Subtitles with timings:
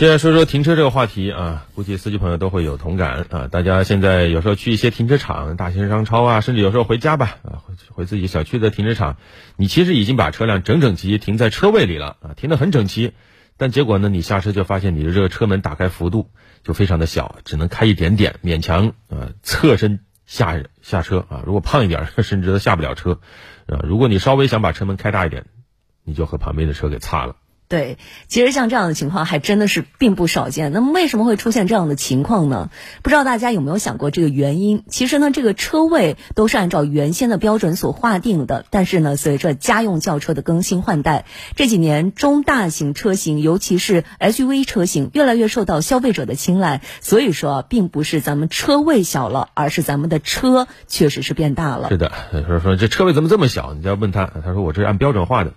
[0.00, 3.48] 接下来说说停车这个话题啊，估计司机朋友都会有同感啊。
[3.48, 9.18] 大家现在有时候去一些停车场、大型商超啊，甚至有时候回家吧啊，回回自己小区的停车场，
[9.56, 13.12] 你其实已经把车辆整整齐齐停在车位里了啊，停得很整齐。
[13.58, 16.30] 但结果呢，你下车就发现你的这个车门打开幅度
[16.64, 21.42] 就非常的小，只能开一点点，勉强啊侧身下下车啊。
[21.44, 23.20] 如果胖一点， 甚至都下不了车
[23.66, 23.80] 啊。
[23.82, 25.44] 如果你稍微想把车门开大一点，
[26.04, 27.36] 你就和旁边的车给擦了。
[27.70, 30.72] 对，其实像这样的情况还真的是并不少见。
[30.72, 32.68] 那么为什么会出现这样的情况呢？
[33.00, 34.82] 不知道大家有没有想过这个原因？
[34.88, 38.64] 其实呢，这个车位都是按照原先的标准所划定的。
[38.70, 46.82] 但是呢，随着家用轿车的更新换代，这几年中大型车型，尤其是 SUV 车型，越来越受到消费者的青睐。
[47.00, 51.88] 所以说，并不是咱们车位小了，而是咱们的车确实是变大了。
[51.90, 52.10] 是的，
[52.48, 53.74] 说说这车位怎么这么小？
[53.74, 55.52] 你就要问他，他说我这是按标准化的。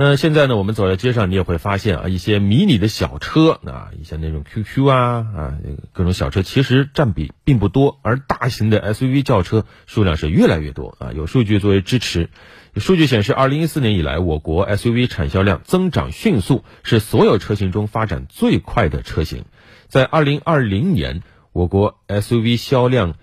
[0.00, 5.58] 那现在呢，我们走在街上，你也会发现啊，一些迷你的小车啊，一些那种 QQ 啊啊，
[5.92, 11.10] 各种小车其实占比并不多，而大型的 SUV 轿车数量是越来越多啊。
[11.16, 12.30] 有数据作为支持，
[12.76, 19.46] 数据显示，二零一四年以来，我国 SUV 产销量增长迅速，是所有车型中发展最快的车型。
[19.88, 23.16] 在二零二零年，我国 SUV 销量。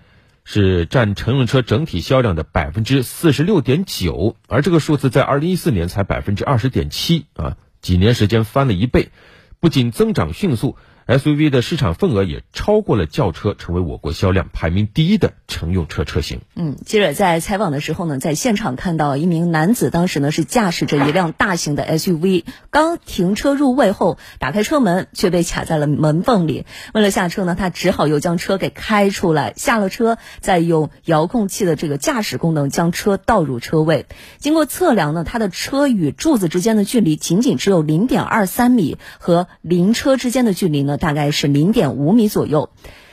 [0.48, 9.10] 是占乘用车整体销量的百分之四十六点九，而这个数字在二零一四年才百分之二十点七啊，几年时间翻了一倍，
[9.58, 10.76] 不仅增长迅速。
[11.06, 16.40] SUV 的市场份额也超过了轿车，成为我国销量排名第一的乘用车车型。
[16.56, 26.66] 嗯，记者在采访的时候呢，在现场看到一名男子，当时呢是驾驶着一辆大型的 SUV，刚停车入位后，打开车门却被卡在了门缝里。
[26.92, 34.06] 为了下车呢，他只好又将车给开出来，下了车，再用遥控器的这个驾驶功能将车倒入车位。
[34.38, 40.95] 经过测量呢，他的车与柱子之间的距离仅仅只有零点二三米，和邻车之间的距离呢？
[40.96, 42.70] 大概是零点五米左右，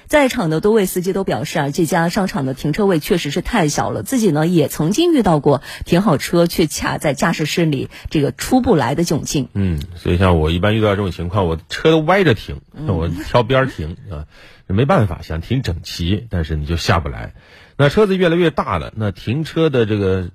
[0.08, 4.04] 在场的多位司机都表示啊，这家商场的停车位确实是太小了。
[4.04, 9.48] 自己呢也曾经遇到过停好车却卡在驾驶室里，这个出不来的窘境。
[9.54, 14.26] 嗯，所以像我一般遇到这种情况，我车都歪着停，我挑边停啊，
[14.68, 17.34] 没办法，想停整齐，但是你就下不来。
[17.78, 20.30] 那车子越来越大了，那停车的这个。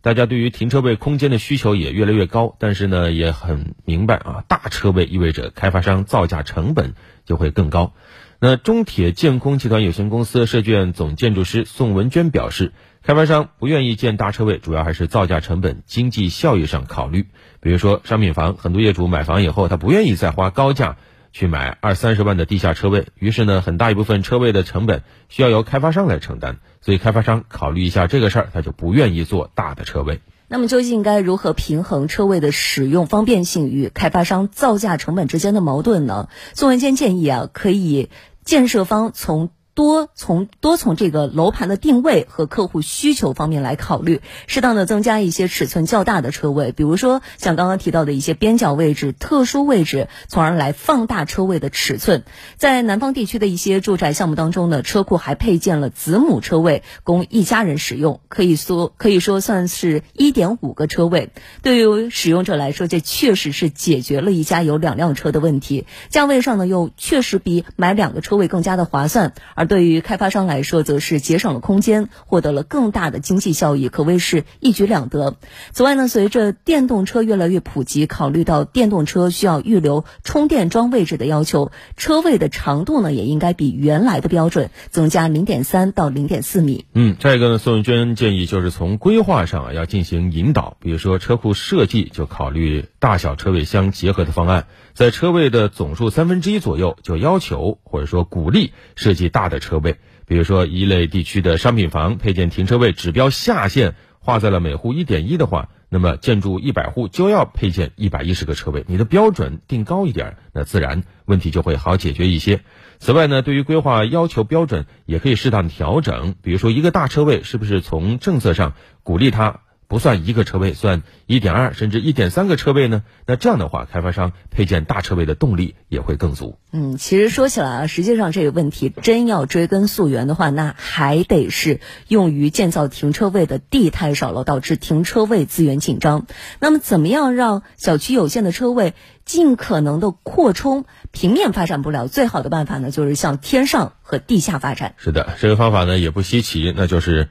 [0.00, 6.94] 大家对于停车位空间的需求也越来越高，但是呢，也很明白啊，大车位意味着开发商造价成本
[7.24, 7.94] 就会更高。
[8.40, 12.72] 那中铁建空集团有限公司设计院总建筑师宋文娟表示，
[13.02, 17.26] 开发商不愿意建大车位，主要还是造价成本、经济效益上考虑。
[17.60, 20.96] 比如说商品房，很多业主买房以后，他不愿意再花高价。
[21.32, 30.20] 去买二三十万的地下车位，于是呢，很大一部分车位的成本需要由开发商来承担，所以开发商考虑一下这个事儿，他就不愿意做大的车位。
[30.48, 36.28] 那么究竟该如何平衡车位的使用方便性与开发商造价成本之间的矛盾呢？
[36.54, 38.10] 宋文坚建议啊，可以
[38.44, 39.50] 建设方从。
[39.78, 52.24] 多从多从这个楼盘的定位和客户需求方面来考虑，适当的增加一些尺寸较大的车位，比如说像刚刚提到的一些边角位置、特殊位置，从而来放大车位的尺寸。
[52.56, 61.30] 在南方地区的一些住宅项目当中呢，车库还配建了子母车位，供一家人使用，可以说可以说算是一点五个车位。
[61.62, 69.67] 对于使用者来说，这确实是解决了一家有两辆车的问题，价位上呢又确实比买两个车位更加的划算，而。
[69.68, 75.36] 对于开发商来说，则是节省了空间，获得了更大的经济效益，可谓是一举两得。
[75.72, 86.86] 此外呢，随着电动车越来越普及，考虑到电动车需要预留充电桩位置的要求，车位的长度呢，也应该比原来的标准增加零点三到零点四米。
[86.94, 99.57] 嗯，再一个呢，宋文娟建议就是从规划上啊要进行引导，比如说车库设计就考虑大小车位相结合的方案，在车位的总数三分之一左右就要求或者说鼓励设计大的。
[99.58, 99.96] 车位，
[100.26, 108.84] 比如说一类地区的商品房配建停车位指标下限画在了每户一点一的话，那么建筑一百户就要配建一百一十个车位。
[108.88, 112.60] 你的标准定高一点，那自然问题就会好解决一些。
[112.98, 119.60] 此外呢，对于规划要求标准也可以适当调整，比如说一个大车位是不是从政策上鼓励它？
[119.88, 123.02] 不算一个车位，算一点二甚至一点三个车位呢？
[123.26, 126.58] 那这样的话，开发商配建大车位的动力也会更足。
[126.72, 136.26] 嗯，其实说起来啊，实际上这个问题真要追根溯源的话，那还得是用于建造停车位的地太少了，导致停车位资源紧张。
[136.60, 138.92] 那么，怎么样让小区有限的车位
[139.24, 140.84] 尽可能的扩充？
[141.12, 144.94] 平面发展不了，最好的办法呢，就是向天上和地下发展。
[144.98, 147.30] 是的，这个方法呢也不稀奇，那就是。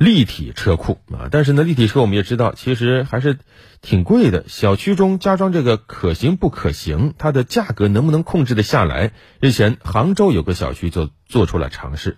[0.00, 1.28] 立体车库啊。
[1.30, 3.38] 但是呢，立体车我们也知道，其实还是
[3.82, 4.46] 挺贵的。
[4.48, 7.12] 小区中加装这个可行不可行？
[7.18, 9.12] 它的价格能不能控制得下来？
[9.40, 12.16] 日前，杭州有个小区就做出了尝试。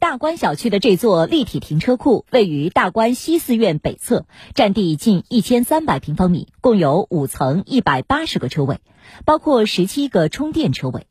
[0.00, 8.80] 大观小区的这座立体停车库位于大观西四院北侧，占地近一千三百平方米，共有五层一百八十个车位，
[9.24, 11.06] 包括十七个充电车位。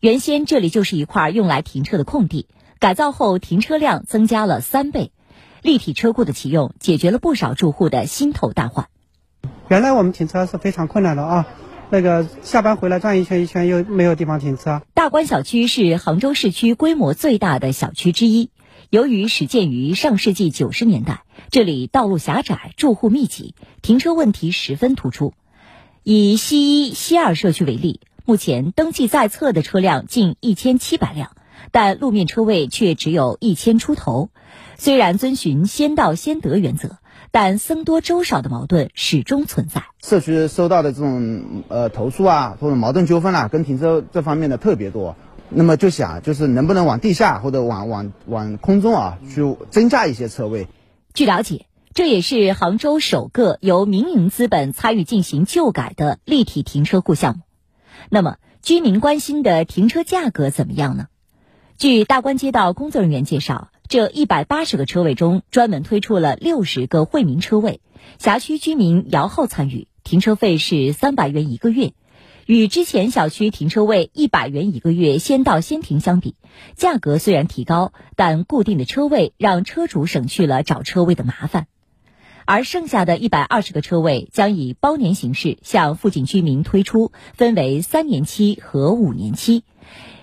[0.00, 2.46] 原先这里就是一块用来停车的空地，
[2.78, 5.12] 改造后停车量增加了三倍。
[5.62, 8.86] 立体车库的启用，解决了不少住户的心头大患。
[9.68, 11.46] 原来我们停车是非常困难的啊。
[11.90, 14.82] 那个下班回来转一圈一圈又没有地方停车。
[14.94, 18.50] 大观小区是杭州市区规模最大的小区之一。
[18.90, 25.34] 由于始建于上世纪九十年代，这里道路狭窄，住户密集，停车问题十分突出。
[26.04, 31.32] 以西一、西二社区为例，目前登记在册的车辆近一千七百辆，
[31.70, 34.30] 但路面车位却只有一千出头。
[34.76, 36.98] 虽然遵循先到先得原则。
[37.30, 39.82] 但僧多粥少的矛盾始终存在。
[40.02, 45.14] 社区收到的这种呃投诉啊，或者矛盾纠纷啊，跟停车这方面的特别多。
[45.50, 50.68] 那么就想，就是能不能往地下或者往往往空中啊，去增加一些车位。
[51.12, 57.42] 据了解，这也是杭州首个由民营资本参与进行旧改的立体停车库项目。
[58.08, 61.08] 那么，居民关心的停车价格怎么样呢？
[61.78, 63.68] 据大观街道工作人员介绍。
[63.86, 67.80] 这一百八十个车位中，专门推出了六十个惠民车位，
[68.18, 71.92] 辖区居民摇号参与，停车费是三百元一个月。
[72.46, 76.34] 与之前小区停车位一百元一个月先到先停相比，
[76.74, 81.68] 价格虽然提高，但固定的车位让车主省去了找车位的麻烦。
[82.44, 89.62] 而剩下的一百二十个车位将以包年形式向附近居民推出，分为三年期和五年期。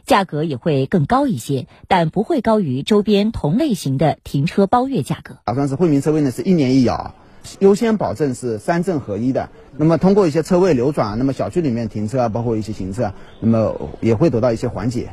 [0.06, 5.38] 价格也会更高一些，但不会高于周边同类型的停车包月价格。
[5.46, 7.16] 打算是惠民车位呢，是一年一摇，
[7.60, 9.50] 优先保证是三证合一的。
[9.78, 15.10] 那么通过一些车位流转，那么小区里面停车啊，包括一些行车，那么也会得到一些缓解。